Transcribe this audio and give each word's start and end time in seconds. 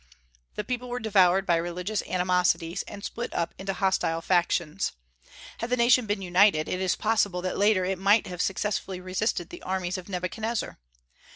The 0.55 0.63
people 0.63 0.89
were 0.89 0.99
devoured 0.99 1.45
by 1.45 1.57
religious 1.57 2.01
animosities, 2.07 2.81
and 2.87 3.03
split 3.03 3.31
up 3.35 3.53
into 3.59 3.73
hostile 3.73 4.19
factions. 4.19 4.93
Had 5.59 5.69
the 5.69 5.77
nation 5.77 6.07
been 6.07 6.23
united, 6.23 6.67
it 6.67 6.81
is 6.81 6.95
possible 6.95 7.43
that 7.43 7.55
later 7.55 7.85
it 7.85 7.99
might 7.99 8.25
have 8.25 8.41
successfully 8.41 8.99
resisted 8.99 9.51
the 9.51 9.61
armies 9.61 9.99
of 9.99 10.09
Nebuchadnezzar. 10.09 10.79